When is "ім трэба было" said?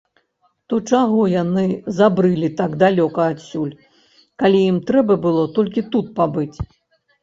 4.75-5.49